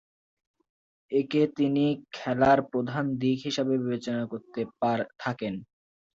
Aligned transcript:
একে 1.11 1.41
তিনি 1.57 1.85
খেলার 2.13 2.59
প্রধান 2.71 3.05
দিক 3.21 3.37
হিসেবে 3.47 3.73
বিবেচনা 3.77 4.23
করতে 4.31 4.59
থাকেন। 5.19 5.53